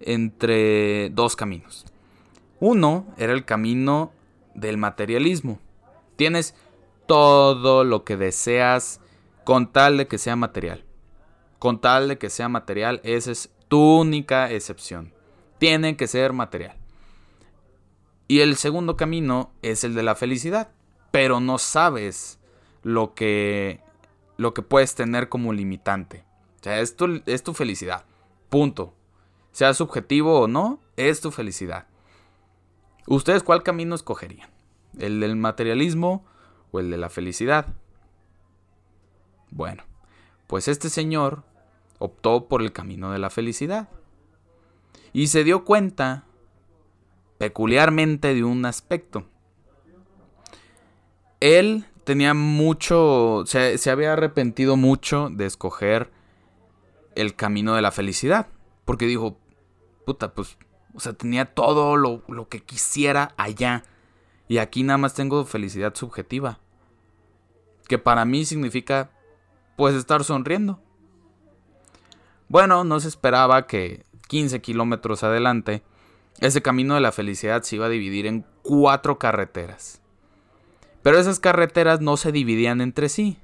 entre 0.00 1.10
dos 1.10 1.36
caminos. 1.36 1.86
Uno 2.64 3.06
era 3.18 3.32
el 3.32 3.44
camino 3.44 4.12
del 4.54 4.78
materialismo. 4.78 5.58
Tienes 6.16 6.54
todo 7.06 7.84
lo 7.84 8.04
que 8.04 8.16
deseas 8.16 9.00
con 9.44 9.70
tal 9.72 9.98
de 9.98 10.06
que 10.06 10.18
sea 10.18 10.36
material 10.36 10.84
con 11.64 11.80
tal 11.80 12.08
de 12.08 12.18
que 12.18 12.28
sea 12.28 12.50
material, 12.50 13.00
esa 13.04 13.30
es 13.30 13.50
tu 13.68 13.98
única 13.98 14.52
excepción. 14.52 15.14
Tiene 15.56 15.96
que 15.96 16.06
ser 16.06 16.34
material. 16.34 16.76
Y 18.28 18.40
el 18.40 18.56
segundo 18.56 18.98
camino 18.98 19.50
es 19.62 19.82
el 19.82 19.94
de 19.94 20.02
la 20.02 20.14
felicidad, 20.14 20.72
pero 21.10 21.40
no 21.40 21.56
sabes 21.56 22.38
lo 22.82 23.14
que 23.14 23.80
lo 24.36 24.52
que 24.52 24.60
puedes 24.60 24.94
tener 24.94 25.30
como 25.30 25.54
limitante. 25.54 26.26
O 26.60 26.64
sea, 26.64 26.80
es 26.80 26.96
tu, 26.96 27.22
es 27.24 27.42
tu 27.42 27.54
felicidad. 27.54 28.04
Punto. 28.50 28.92
Sea 29.52 29.72
subjetivo 29.72 30.40
o 30.40 30.48
no, 30.48 30.80
es 30.98 31.22
tu 31.22 31.30
felicidad. 31.30 31.86
¿Ustedes 33.06 33.42
cuál 33.42 33.62
camino 33.62 33.94
escogerían? 33.94 34.50
¿El 34.98 35.20
del 35.20 35.36
materialismo 35.36 36.24
o 36.70 36.80
el 36.80 36.90
de 36.90 36.96
la 36.96 37.10
felicidad? 37.10 37.66
Bueno, 39.50 39.84
pues 40.46 40.68
este 40.68 40.88
señor 40.88 41.44
optó 41.98 42.48
por 42.48 42.62
el 42.62 42.72
camino 42.72 43.12
de 43.12 43.18
la 43.18 43.30
felicidad. 43.30 43.88
Y 45.12 45.28
se 45.28 45.44
dio 45.44 45.64
cuenta 45.64 46.24
peculiarmente 47.38 48.34
de 48.34 48.44
un 48.44 48.64
aspecto. 48.64 49.26
Él 51.40 51.86
tenía 52.04 52.34
mucho, 52.34 53.44
se, 53.46 53.90
había 53.90 54.12
arrepentido 54.12 54.76
mucho 54.76 55.28
de 55.30 55.46
escoger 55.46 56.10
el 57.14 57.34
camino 57.34 57.74
de 57.74 57.82
la 57.82 57.90
felicidad. 57.90 58.48
Porque 58.84 59.06
dijo, 59.06 59.38
puta, 60.04 60.34
pues, 60.34 60.58
o 60.94 61.00
sea, 61.00 61.12
tenía 61.12 61.44
todo 61.44 61.96
lo, 61.96 62.22
lo 62.28 62.48
que 62.48 62.62
quisiera 62.62 63.34
allá. 63.36 63.84
Y 64.48 64.58
aquí 64.58 64.82
nada 64.82 64.98
más 64.98 65.14
tengo 65.14 65.44
felicidad 65.44 65.94
subjetiva. 65.94 66.60
Que 67.88 67.98
para 67.98 68.24
mí 68.24 68.44
significa, 68.44 69.10
pues, 69.76 69.94
estar 69.94 70.24
sonriendo. 70.24 70.80
Bueno, 72.48 72.84
no 72.84 73.00
se 73.00 73.08
esperaba 73.08 73.66
que 73.66 74.04
15 74.28 74.60
kilómetros 74.60 75.22
adelante, 75.22 75.82
ese 76.40 76.62
camino 76.62 76.94
de 76.94 77.00
la 77.00 77.12
felicidad 77.12 77.62
se 77.62 77.76
iba 77.76 77.86
a 77.86 77.90
dividir 77.90 78.26
en 78.26 78.44
cuatro 78.62 79.18
carreteras. 79.18 80.00
Pero 81.02 81.18
esas 81.18 81.38
carreteras 81.38 82.00
no 82.00 82.16
se 82.16 82.32
dividían 82.32 82.80
entre 82.80 83.08
sí. 83.08 83.38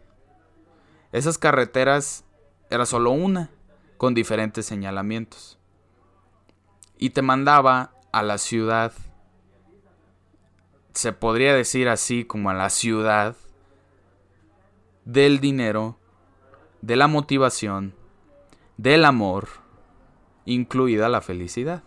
Esas 1.12 1.38
carreteras 1.38 2.24
era 2.70 2.86
solo 2.86 3.10
una, 3.10 3.50
con 3.96 4.14
diferentes 4.14 4.66
señalamientos. 4.66 5.59
Y 7.02 7.10
te 7.10 7.22
mandaba 7.22 7.94
a 8.12 8.22
la 8.22 8.36
ciudad, 8.36 8.92
se 10.92 11.14
podría 11.14 11.54
decir 11.54 11.88
así 11.88 12.26
como 12.26 12.50
a 12.50 12.54
la 12.54 12.68
ciudad 12.68 13.36
del 15.06 15.40
dinero, 15.40 15.96
de 16.82 16.96
la 16.96 17.06
motivación, 17.06 17.94
del 18.76 19.06
amor, 19.06 19.48
incluida 20.44 21.08
la 21.08 21.22
felicidad. 21.22 21.82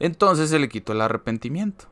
Entonces 0.00 0.50
se 0.50 0.58
le 0.58 0.68
quitó 0.68 0.92
el 0.92 1.00
arrepentimiento, 1.00 1.86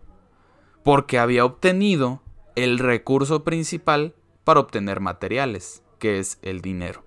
porque 0.85 1.19
había 1.19 1.47
obtenido 1.47 2.21
el 2.57 2.79
recurso 2.79 3.43
principal 3.43 4.15
para 4.45 4.61
obtener 4.61 5.01
materiales, 5.01 5.83
que 5.99 6.19
es 6.19 6.39
el 6.43 6.61
dinero. 6.61 7.05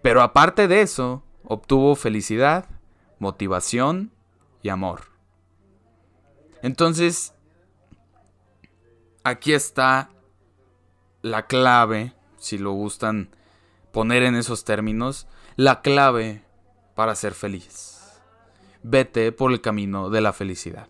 Pero 0.00 0.22
aparte 0.22 0.68
de 0.68 0.82
eso, 0.82 1.24
obtuvo 1.50 1.96
felicidad, 1.96 2.66
motivación 3.18 4.12
y 4.62 4.68
amor. 4.68 5.00
Entonces, 6.62 7.34
aquí 9.24 9.52
está 9.52 10.10
la 11.22 11.48
clave, 11.48 12.14
si 12.36 12.56
lo 12.56 12.70
gustan 12.70 13.34
poner 13.90 14.22
en 14.22 14.36
esos 14.36 14.64
términos 14.64 15.26
la 15.56 15.82
clave 15.82 16.44
para 16.94 17.16
ser 17.16 17.34
feliz. 17.34 17.98
Vete 18.84 19.32
por 19.32 19.50
el 19.50 19.60
camino 19.60 20.08
de 20.08 20.20
la 20.20 20.32
felicidad. 20.32 20.86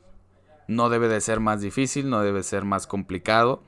No 0.68 0.90
debe 0.90 1.08
de 1.08 1.22
ser 1.22 1.40
más 1.40 1.62
difícil, 1.62 2.10
no 2.10 2.20
debe 2.20 2.42
ser 2.42 2.66
más 2.66 2.86
complicado, 2.86 3.62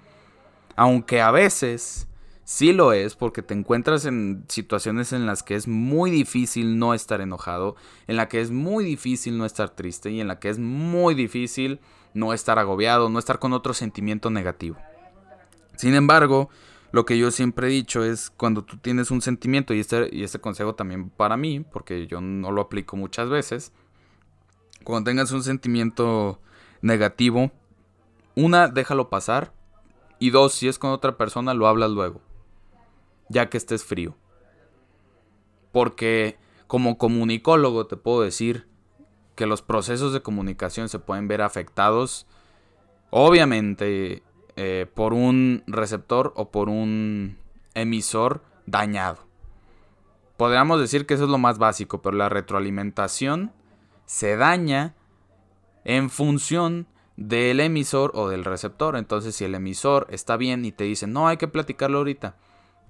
aunque 0.76 1.22
a 1.22 1.30
veces 1.30 2.06
sí 2.44 2.72
lo 2.72 2.92
es 2.92 3.14
porque 3.14 3.42
te 3.42 3.54
encuentras 3.54 4.04
en 4.04 4.44
situaciones 4.48 5.12
en 5.12 5.26
las 5.26 5.42
que 5.42 5.54
es 5.54 5.68
muy 5.68 6.10
difícil 6.10 6.78
no 6.78 6.94
estar 6.94 7.20
enojado, 7.20 7.76
en 8.06 8.16
la 8.16 8.28
que 8.28 8.40
es 8.40 8.50
muy 8.50 8.84
difícil 8.84 9.38
no 9.38 9.44
estar 9.44 9.70
triste 9.70 10.10
y 10.10 10.20
en 10.20 10.28
la 10.28 10.38
que 10.38 10.48
es 10.48 10.58
muy 10.58 11.14
difícil 11.14 11.80
no 12.14 12.32
estar 12.32 12.58
agobiado, 12.58 13.08
no 13.08 13.18
estar 13.18 13.38
con 13.38 13.52
otro 13.52 13.74
sentimiento 13.74 14.30
negativo. 14.30 14.76
Sin 15.76 15.94
embargo, 15.94 16.50
lo 16.92 17.06
que 17.06 17.18
yo 17.18 17.30
siempre 17.30 17.68
he 17.68 17.70
dicho 17.70 18.04
es 18.04 18.30
cuando 18.30 18.62
tú 18.62 18.76
tienes 18.76 19.10
un 19.10 19.22
sentimiento, 19.22 19.72
y 19.72 19.80
este, 19.80 20.10
y 20.12 20.22
este 20.24 20.38
consejo 20.38 20.74
también 20.74 21.08
para 21.08 21.36
mí, 21.36 21.60
porque 21.60 22.06
yo 22.06 22.20
no 22.20 22.52
lo 22.52 22.60
aplico 22.60 22.96
muchas 22.96 23.30
veces, 23.30 23.72
cuando 24.84 25.10
tengas 25.10 25.32
un 25.32 25.42
sentimiento 25.42 26.38
negativo, 26.82 27.50
una, 28.34 28.68
déjalo 28.68 29.08
pasar, 29.08 29.54
y 30.18 30.30
dos, 30.30 30.52
si 30.52 30.68
es 30.68 30.78
con 30.78 30.90
otra 30.90 31.16
persona, 31.16 31.54
lo 31.54 31.66
hablas 31.66 31.90
luego, 31.90 32.20
ya 33.28 33.48
que 33.48 33.56
estés 33.56 33.84
frío. 33.84 34.16
Porque 35.72 36.38
como 36.66 36.98
comunicólogo 36.98 37.86
te 37.86 37.96
puedo 37.96 38.22
decir 38.22 38.66
que 39.34 39.46
los 39.46 39.62
procesos 39.62 40.12
de 40.12 40.22
comunicación 40.22 40.88
se 40.88 40.98
pueden 40.98 41.28
ver 41.28 41.42
afectados, 41.42 42.26
obviamente 43.10 44.22
eh, 44.56 44.86
por 44.94 45.14
un 45.14 45.64
receptor 45.66 46.32
o 46.36 46.50
por 46.50 46.68
un 46.68 47.38
emisor 47.74 48.42
dañado. 48.66 49.26
Podríamos 50.36 50.80
decir 50.80 51.06
que 51.06 51.14
eso 51.14 51.24
es 51.24 51.30
lo 51.30 51.38
más 51.38 51.58
básico, 51.58 52.02
pero 52.02 52.16
la 52.16 52.28
retroalimentación 52.28 53.52
se 54.06 54.36
daña 54.36 54.94
en 55.84 56.10
función 56.10 56.86
del 57.16 57.60
emisor 57.60 58.12
o 58.14 58.28
del 58.28 58.44
receptor. 58.44 58.96
Entonces, 58.96 59.36
si 59.36 59.44
el 59.44 59.54
emisor 59.54 60.06
está 60.10 60.36
bien 60.36 60.64
y 60.64 60.72
te 60.72 60.84
dice, 60.84 61.06
no, 61.06 61.28
hay 61.28 61.36
que 61.36 61.48
platicarlo 61.48 61.98
ahorita, 61.98 62.36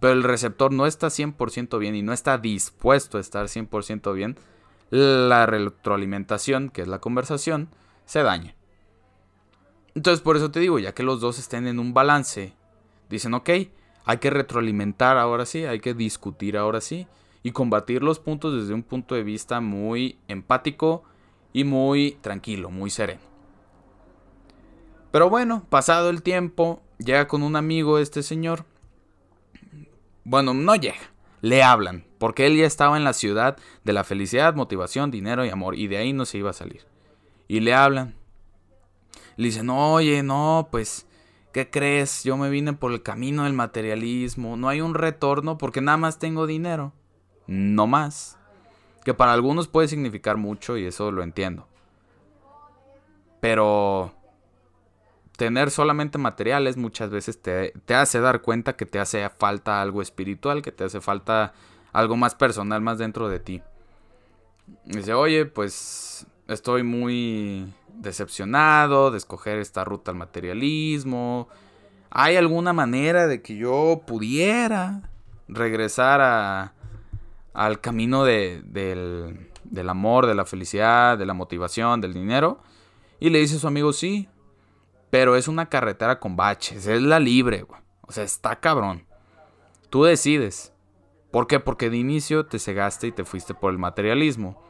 pero 0.02 0.14
el 0.14 0.24
receptor 0.24 0.72
no 0.72 0.86
está 0.86 1.06
100% 1.06 1.78
bien 1.78 1.94
y 1.94 2.02
no 2.02 2.12
está 2.12 2.36
dispuesto 2.36 3.18
a 3.18 3.20
estar 3.20 3.46
100% 3.46 4.12
bien, 4.12 4.36
la 4.90 5.46
retroalimentación, 5.46 6.70
que 6.70 6.82
es 6.82 6.88
la 6.88 6.98
conversación, 6.98 7.68
se 8.04 8.24
daña. 8.24 8.56
Entonces 9.94 10.20
por 10.20 10.36
eso 10.36 10.50
te 10.50 10.58
digo, 10.58 10.80
ya 10.80 10.92
que 10.92 11.04
los 11.04 11.20
dos 11.20 11.38
estén 11.38 11.68
en 11.68 11.78
un 11.78 11.94
balance, 11.94 12.52
dicen, 13.08 13.32
ok, 13.32 13.48
hay 14.04 14.18
que 14.18 14.30
retroalimentar 14.30 15.18
ahora 15.18 15.46
sí, 15.46 15.66
hay 15.66 15.78
que 15.78 15.94
discutir 15.94 16.56
ahora 16.56 16.80
sí 16.80 17.06
y 17.44 17.52
combatir 17.52 18.02
los 18.02 18.18
puntos 18.18 18.60
desde 18.60 18.74
un 18.74 18.82
punto 18.82 19.14
de 19.14 19.22
vista 19.22 19.60
muy 19.60 20.18
empático 20.26 21.04
y 21.52 21.62
muy 21.62 22.18
tranquilo, 22.22 22.72
muy 22.72 22.90
sereno. 22.90 23.20
Pero 25.12 25.30
bueno, 25.30 25.64
pasado 25.70 26.10
el 26.10 26.24
tiempo, 26.24 26.82
llega 26.98 27.28
con 27.28 27.44
un 27.44 27.54
amigo 27.54 28.00
este 28.00 28.24
señor. 28.24 28.64
Bueno, 30.24 30.54
no 30.54 30.76
llega, 30.76 31.12
le 31.40 31.62
hablan, 31.62 32.04
porque 32.18 32.46
él 32.46 32.56
ya 32.56 32.66
estaba 32.66 32.96
en 32.96 33.04
la 33.04 33.12
ciudad 33.12 33.56
de 33.84 33.92
la 33.92 34.04
felicidad, 34.04 34.54
motivación, 34.54 35.10
dinero 35.10 35.44
y 35.44 35.50
amor, 35.50 35.76
y 35.76 35.88
de 35.88 35.96
ahí 35.96 36.12
no 36.12 36.24
se 36.24 36.38
iba 36.38 36.50
a 36.50 36.54
salir. 36.54 36.86
Y 37.48 37.60
le 37.60 37.74
hablan, 37.74 38.14
le 39.36 39.46
dicen, 39.46 39.68
oye, 39.70 40.22
no, 40.22 40.68
pues, 40.70 41.06
¿qué 41.52 41.70
crees? 41.70 42.22
Yo 42.22 42.36
me 42.36 42.50
vine 42.50 42.72
por 42.72 42.92
el 42.92 43.02
camino 43.02 43.44
del 43.44 43.52
materialismo, 43.52 44.56
no 44.56 44.68
hay 44.68 44.80
un 44.80 44.94
retorno 44.94 45.58
porque 45.58 45.80
nada 45.80 45.98
más 45.98 46.18
tengo 46.18 46.46
dinero, 46.46 46.92
no 47.46 47.86
más. 47.86 48.38
Que 49.04 49.14
para 49.14 49.32
algunos 49.32 49.66
puede 49.66 49.88
significar 49.88 50.36
mucho 50.36 50.76
y 50.76 50.84
eso 50.84 51.10
lo 51.10 51.24
entiendo. 51.24 51.66
Pero 53.40 54.14
tener 55.42 55.72
solamente 55.72 56.18
materiales 56.18 56.76
muchas 56.76 57.10
veces 57.10 57.42
te, 57.42 57.72
te, 57.84 57.96
hace 57.96 58.20
dar 58.20 58.42
cuenta 58.42 58.76
que 58.76 58.86
te 58.86 59.00
hace 59.00 59.28
falta 59.28 59.82
algo 59.82 60.00
espiritual, 60.00 60.62
que 60.62 60.70
te 60.70 60.84
hace 60.84 61.00
falta 61.00 61.52
algo 61.92 62.16
más 62.16 62.36
personal, 62.36 62.80
más 62.80 62.98
dentro 62.98 63.28
de 63.28 63.40
ti. 63.40 63.60
Dice, 64.84 65.14
oye, 65.14 65.44
pues 65.46 66.28
estoy 66.46 66.84
muy 66.84 67.74
decepcionado 67.88 69.10
de 69.10 69.18
escoger 69.18 69.58
esta 69.58 69.82
ruta 69.82 70.12
al 70.12 70.16
materialismo. 70.16 71.48
¿Hay 72.08 72.36
alguna 72.36 72.72
manera 72.72 73.26
de 73.26 73.42
que 73.42 73.56
yo 73.56 74.02
pudiera 74.06 75.10
regresar 75.48 76.20
a, 76.20 76.72
al 77.52 77.80
camino 77.80 78.22
de, 78.22 78.62
del, 78.64 79.50
del 79.64 79.88
amor, 79.88 80.26
de 80.26 80.36
la 80.36 80.44
felicidad, 80.44 81.18
de 81.18 81.26
la 81.26 81.34
motivación, 81.34 82.00
del 82.00 82.14
dinero? 82.14 82.60
Y 83.18 83.30
le 83.30 83.40
dice 83.40 83.56
a 83.56 83.58
su 83.58 83.66
amigo, 83.66 83.92
sí, 83.92 84.28
pero 85.12 85.36
es 85.36 85.46
una 85.46 85.68
carretera 85.68 86.18
con 86.18 86.36
baches, 86.36 86.86
es 86.86 87.02
la 87.02 87.20
libre, 87.20 87.66
O 88.00 88.12
sea, 88.12 88.24
está 88.24 88.58
cabrón. 88.60 89.04
Tú 89.90 90.04
decides. 90.04 90.72
¿Por 91.30 91.46
qué? 91.46 91.60
Porque 91.60 91.90
de 91.90 91.98
inicio 91.98 92.46
te 92.46 92.58
cegaste 92.58 93.08
y 93.08 93.12
te 93.12 93.26
fuiste 93.26 93.52
por 93.52 93.72
el 93.72 93.78
materialismo. 93.78 94.62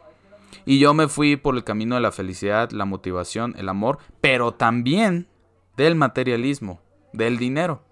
Y 0.65 0.81
yo 0.81 0.95
me 0.95 1.07
fui 1.07 1.37
por 1.37 1.55
el 1.55 1.63
camino 1.63 1.95
de 1.95 2.01
la 2.01 2.11
felicidad, 2.11 2.73
la 2.73 2.87
motivación, 2.87 3.55
el 3.57 3.69
amor, 3.69 3.99
pero 4.21 4.51
también 4.51 5.29
del 5.77 5.95
materialismo, 5.95 6.81
del 7.13 7.39
dinero. 7.39 7.85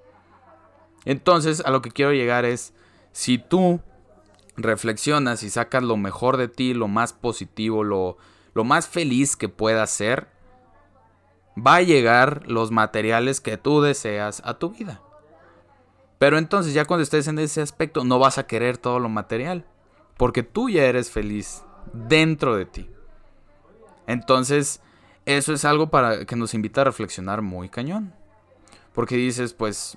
Entonces, 1.04 1.62
a 1.64 1.70
lo 1.70 1.82
que 1.82 1.92
quiero 1.92 2.12
llegar 2.12 2.44
es, 2.44 2.74
si 3.12 3.38
tú 3.38 3.80
reflexionas 4.56 5.44
y 5.44 5.50
sacas 5.50 5.84
lo 5.84 5.96
mejor 5.96 6.36
de 6.36 6.48
ti, 6.48 6.74
lo 6.74 6.88
más 6.88 7.12
positivo, 7.12 7.84
lo, 7.84 8.18
lo 8.54 8.64
más 8.64 8.88
feliz 8.88 9.36
que 9.36 9.48
puedas 9.48 9.92
ser, 9.92 10.39
va 11.66 11.76
a 11.76 11.82
llegar 11.82 12.42
los 12.46 12.70
materiales 12.70 13.40
que 13.40 13.56
tú 13.56 13.82
deseas 13.82 14.42
a 14.44 14.54
tu 14.54 14.70
vida. 14.70 15.00
Pero 16.18 16.38
entonces 16.38 16.74
ya 16.74 16.84
cuando 16.84 17.02
estés 17.02 17.28
en 17.28 17.38
ese 17.38 17.62
aspecto 17.62 18.04
no 18.04 18.18
vas 18.18 18.38
a 18.38 18.46
querer 18.46 18.76
todo 18.76 18.98
lo 18.98 19.08
material, 19.08 19.64
porque 20.16 20.42
tú 20.42 20.68
ya 20.68 20.84
eres 20.84 21.10
feliz 21.10 21.62
dentro 21.92 22.56
de 22.56 22.66
ti. 22.66 22.90
Entonces, 24.06 24.80
eso 25.24 25.52
es 25.52 25.64
algo 25.64 25.90
para 25.90 26.26
que 26.26 26.36
nos 26.36 26.54
invita 26.54 26.80
a 26.80 26.84
reflexionar 26.84 27.42
muy 27.42 27.68
cañón. 27.68 28.12
Porque 28.92 29.16
dices, 29.16 29.54
pues, 29.54 29.96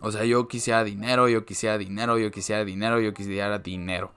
o 0.00 0.10
sea, 0.12 0.24
yo 0.24 0.48
quisiera 0.48 0.84
dinero, 0.84 1.28
yo 1.28 1.44
quisiera 1.44 1.76
dinero, 1.76 2.18
yo 2.18 2.30
quisiera 2.30 2.64
dinero, 2.64 3.00
yo 3.00 3.12
quisiera 3.12 3.58
dinero. 3.58 4.12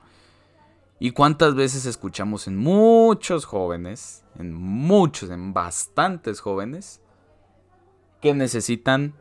¿Y 1.04 1.12
cuántas 1.12 1.54
veces 1.54 1.86
escuchamos 1.86 2.48
en 2.48 2.56
muchos 2.56 3.44
jóvenes, 3.44 4.24
en 4.40 4.54
muchos, 4.54 5.32
en 5.32 5.54
bastantes 5.54 6.40
jóvenes, 6.40 7.02
que 8.22 8.34
necesitan 8.34 9.14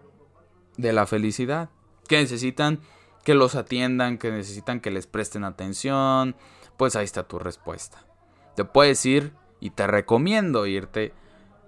de 0.77 0.93
la 0.93 1.07
felicidad, 1.07 1.71
que 2.07 2.19
necesitan 2.19 2.79
que 3.25 3.35
los 3.35 3.57
atiendan, 3.57 4.19
que 4.19 4.31
necesitan 4.31 4.79
que 4.79 4.93
les 4.93 5.09
presten 5.09 5.43
atención? 5.43 6.37
Pues 6.77 6.95
ahí 6.95 7.05
está 7.05 7.25
tu 7.25 7.41
respuesta. 7.41 8.07
Te 8.55 8.65
puedes 8.65 9.05
ir 9.05 9.33
y 9.59 9.71
te 9.71 9.89
recomiendo 9.89 10.67
irte 10.67 11.13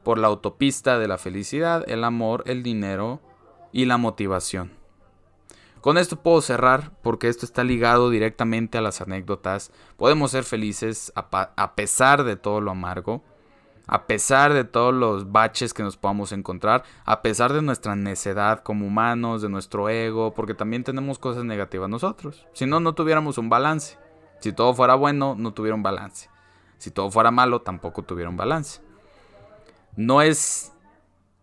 por 0.04 0.18
la 0.18 0.28
autopista 0.28 0.96
de 1.00 1.08
la 1.08 1.18
felicidad, 1.18 1.82
el 1.88 2.04
amor, 2.04 2.44
el 2.46 2.62
dinero 2.62 3.20
y 3.72 3.86
la 3.86 3.96
motivación. 3.96 4.83
Con 5.84 5.98
esto 5.98 6.16
puedo 6.16 6.40
cerrar 6.40 6.92
porque 7.02 7.28
esto 7.28 7.44
está 7.44 7.62
ligado 7.62 8.08
directamente 8.08 8.78
a 8.78 8.80
las 8.80 9.02
anécdotas. 9.02 9.70
Podemos 9.98 10.30
ser 10.30 10.44
felices 10.44 11.12
a, 11.14 11.74
pesar 11.74 12.24
de 12.24 12.36
todo 12.36 12.62
lo 12.62 12.70
amargo, 12.70 13.22
a 13.86 14.06
pesar 14.06 14.54
de 14.54 14.64
todos 14.64 14.94
los 14.94 15.30
baches 15.30 15.74
que 15.74 15.82
nos 15.82 15.98
podamos 15.98 16.32
encontrar, 16.32 16.84
a 17.04 17.20
pesar 17.20 17.52
de 17.52 17.60
nuestra 17.60 17.96
necedad 17.96 18.62
como 18.62 18.86
humanos, 18.86 19.42
de 19.42 19.50
nuestro 19.50 19.90
ego, 19.90 20.32
porque 20.32 20.54
también 20.54 20.84
tenemos 20.84 21.18
cosas 21.18 21.44
negativas 21.44 21.90
nosotros. 21.90 22.46
Si 22.54 22.64
no, 22.64 22.80
no 22.80 22.94
tuviéramos 22.94 23.36
un 23.36 23.50
balance. 23.50 23.98
Si 24.40 24.54
todo 24.54 24.72
fuera 24.72 24.94
bueno, 24.94 25.34
no 25.36 25.52
tuviera 25.52 25.74
un 25.74 25.82
balance. 25.82 26.30
Si 26.78 26.92
todo 26.92 27.10
fuera 27.10 27.30
malo, 27.30 27.60
tampoco 27.60 28.04
tuviera 28.04 28.30
un 28.30 28.38
balance. 28.38 28.80
No 29.96 30.22
es 30.22 30.72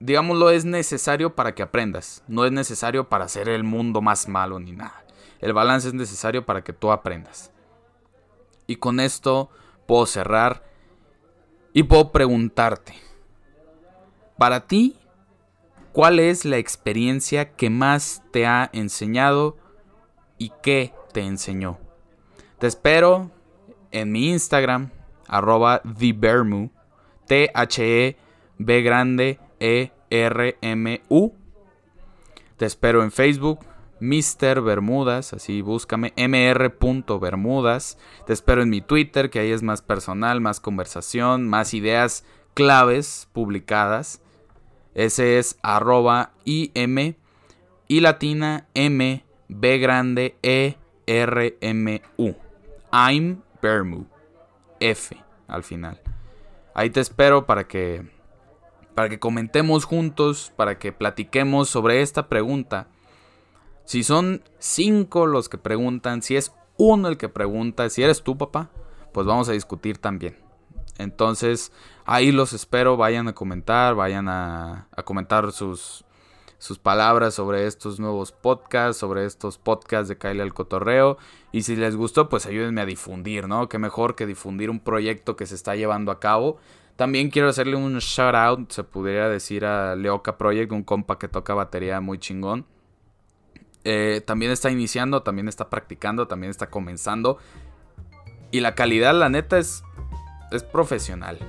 digámoslo, 0.01 0.49
es 0.49 0.65
necesario 0.65 1.35
para 1.35 1.53
que 1.53 1.61
aprendas. 1.61 2.23
No 2.27 2.43
es 2.43 2.51
necesario 2.51 3.07
para 3.07 3.25
hacer 3.25 3.47
el 3.47 3.63
mundo 3.63 4.01
más 4.01 4.27
malo 4.27 4.59
ni 4.59 4.71
nada. 4.71 5.05
El 5.39 5.53
balance 5.53 5.87
es 5.87 5.93
necesario 5.93 6.45
para 6.45 6.63
que 6.63 6.73
tú 6.73 6.91
aprendas. 6.91 7.51
Y 8.67 8.75
con 8.77 8.99
esto 8.99 9.49
puedo 9.85 10.05
cerrar 10.05 10.63
y 11.71 11.83
puedo 11.83 12.11
preguntarte. 12.11 12.95
Para 14.37 14.65
ti, 14.67 14.97
¿cuál 15.93 16.19
es 16.19 16.45
la 16.45 16.57
experiencia 16.57 17.53
que 17.53 17.69
más 17.69 18.23
te 18.31 18.47
ha 18.47 18.69
enseñado 18.73 19.57
y 20.39 20.51
qué 20.63 20.93
te 21.13 21.21
enseñó? 21.21 21.77
Te 22.57 22.67
espero 22.67 23.29
en 23.91 24.11
mi 24.11 24.29
Instagram, 24.29 24.89
arroba 25.27 25.81
TheBermu, 25.83 26.69
T-H-E-B 27.27 28.81
grande 28.81 29.39
e-R-M-U. 29.61 31.33
Te 32.57 32.65
espero 32.65 33.03
en 33.03 33.11
Facebook, 33.11 33.59
Mr. 34.01 34.61
Bermudas, 34.61 35.31
así 35.33 35.61
búscame, 35.61 36.11
mr.bermudas. 36.17 37.97
Te 38.25 38.33
espero 38.33 38.63
en 38.63 38.69
mi 38.69 38.81
Twitter, 38.81 39.29
que 39.29 39.39
ahí 39.39 39.51
es 39.51 39.63
más 39.63 39.81
personal, 39.81 40.41
más 40.41 40.59
conversación, 40.59 41.47
más 41.47 41.73
ideas 41.73 42.25
claves 42.53 43.29
publicadas. 43.31 44.21
Ese 44.93 45.37
es 45.37 45.57
arroba 45.61 46.33
im 46.43 47.15
y 47.87 47.99
latina 47.99 48.67
m 48.73 49.23
b 49.47 49.77
grande 49.77 50.35
e 50.41 50.75
r 51.05 51.57
m 51.61 52.01
u. 52.17 52.33
I'm 52.91 53.41
Bermu. 53.61 54.05
F 54.79 55.15
al 55.47 55.63
final. 55.63 56.01
Ahí 56.73 56.89
te 56.89 56.99
espero 56.99 57.45
para 57.45 57.67
que 57.67 58.20
para 58.95 59.09
que 59.09 59.19
comentemos 59.19 59.85
juntos, 59.85 60.51
para 60.55 60.77
que 60.77 60.91
platiquemos 60.91 61.69
sobre 61.69 62.01
esta 62.01 62.27
pregunta. 62.27 62.87
Si 63.85 64.03
son 64.03 64.43
cinco 64.59 65.25
los 65.25 65.49
que 65.49 65.57
preguntan, 65.57 66.21
si 66.21 66.35
es 66.35 66.53
uno 66.77 67.07
el 67.07 67.17
que 67.17 67.29
pregunta, 67.29 67.89
si 67.89 68.03
eres 68.03 68.23
tú 68.23 68.37
papá, 68.37 68.69
pues 69.13 69.25
vamos 69.27 69.49
a 69.49 69.53
discutir 69.53 69.97
también. 69.97 70.37
Entonces, 70.97 71.71
ahí 72.05 72.31
los 72.31 72.53
espero, 72.53 72.97
vayan 72.97 73.27
a 73.27 73.33
comentar, 73.33 73.95
vayan 73.95 74.27
a, 74.29 74.87
comentar 75.03 75.51
sus, 75.51 76.05
sus 76.57 76.77
palabras 76.77 77.33
sobre 77.33 77.65
estos 77.65 77.99
nuevos 77.99 78.31
podcasts, 78.31 78.97
sobre 78.97 79.25
estos 79.25 79.57
podcasts 79.57 80.09
de 80.09 80.17
Kyle 80.17 80.41
al 80.41 80.53
Cotorreo. 80.53 81.17
Y 81.51 81.63
si 81.63 81.75
les 81.75 81.95
gustó, 81.95 82.29
pues 82.29 82.45
ayúdenme 82.45 82.81
a 82.81 82.85
difundir, 82.85 83.47
¿no? 83.47 83.67
Qué 83.67 83.79
mejor 83.79 84.15
que 84.15 84.25
difundir 84.25 84.69
un 84.69 84.79
proyecto 84.79 85.35
que 85.35 85.45
se 85.45 85.55
está 85.55 85.75
llevando 85.75 86.11
a 86.11 86.19
cabo 86.19 86.59
también 87.01 87.31
quiero 87.31 87.49
hacerle 87.49 87.75
un 87.75 87.97
shout 87.97 88.35
out, 88.35 88.71
se 88.71 88.83
pudiera 88.83 89.27
decir, 89.27 89.65
a 89.65 89.95
Leoka 89.95 90.37
Project, 90.37 90.71
un 90.71 90.83
compa 90.83 91.17
que 91.17 91.27
toca 91.27 91.55
batería 91.55 91.99
muy 91.99 92.19
chingón. 92.19 92.67
Eh, 93.83 94.21
también 94.23 94.51
está 94.51 94.69
iniciando, 94.69 95.23
también 95.23 95.47
está 95.47 95.67
practicando, 95.67 96.27
también 96.27 96.51
está 96.51 96.69
comenzando. 96.69 97.39
Y 98.51 98.59
la 98.59 98.75
calidad, 98.75 99.15
la 99.15 99.29
neta, 99.29 99.57
es, 99.57 99.83
es 100.51 100.61
profesional. 100.61 101.39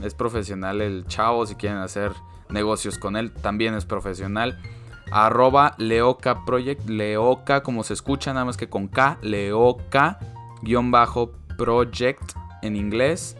Es 0.00 0.14
profesional 0.14 0.80
el 0.80 1.04
chavo, 1.08 1.44
si 1.44 1.56
quieren 1.56 1.78
hacer 1.78 2.12
negocios 2.48 2.96
con 2.96 3.16
él, 3.16 3.32
también 3.32 3.74
es 3.74 3.86
profesional. 3.86 4.62
Arroba 5.10 5.74
Leoka 5.76 6.44
Project, 6.44 6.88
Leoka 6.88 7.64
como 7.64 7.82
se 7.82 7.94
escucha, 7.94 8.32
nada 8.32 8.44
más 8.44 8.56
que 8.56 8.68
con 8.68 8.86
K, 8.86 9.18
Leoka, 9.22 10.20
guion 10.62 10.92
bajo 10.92 11.32
Project 11.58 12.34
en 12.62 12.76
inglés. 12.76 13.36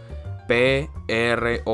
P-R-O-J-E-C-T. 0.50 1.68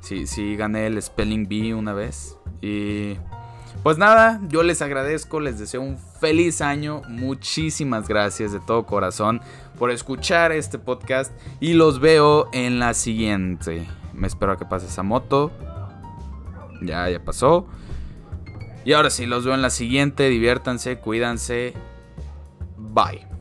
Sí, 0.00 0.26
sí, 0.26 0.56
gané 0.56 0.88
el 0.88 1.00
Spelling 1.00 1.46
Bee 1.46 1.74
una 1.74 1.92
vez. 1.92 2.36
Y 2.60 3.16
pues 3.84 3.96
nada, 3.96 4.40
yo 4.48 4.64
les 4.64 4.82
agradezco, 4.82 5.38
les 5.38 5.60
deseo 5.60 5.82
un 5.82 5.96
feliz 5.96 6.60
año. 6.60 7.02
Muchísimas 7.08 8.08
gracias 8.08 8.50
de 8.50 8.58
todo 8.58 8.84
corazón 8.84 9.40
por 9.78 9.92
escuchar 9.92 10.50
este 10.50 10.80
podcast. 10.80 11.32
Y 11.60 11.74
los 11.74 12.00
veo 12.00 12.48
en 12.52 12.80
la 12.80 12.92
siguiente. 12.92 13.86
Me 14.12 14.26
espero 14.26 14.50
a 14.50 14.58
que 14.58 14.64
pase 14.64 14.86
esa 14.86 15.04
moto. 15.04 15.52
Ya, 16.82 17.08
ya 17.08 17.24
pasó. 17.24 17.68
Y 18.84 18.92
ahora 18.92 19.10
sí, 19.10 19.24
los 19.24 19.44
veo 19.44 19.54
en 19.54 19.62
la 19.62 19.70
siguiente. 19.70 20.28
Diviértanse, 20.30 20.98
cuídense. 20.98 21.74
Bye. 22.76 23.35